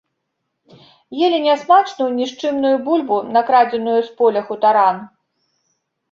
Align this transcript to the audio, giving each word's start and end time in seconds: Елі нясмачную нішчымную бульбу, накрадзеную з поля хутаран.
Елі 1.25 1.39
нясмачную 1.47 2.07
нішчымную 2.19 2.71
бульбу, 2.87 3.19
накрадзеную 3.35 3.97
з 4.07 4.17
поля 4.23 4.41
хутаран. 4.47 4.97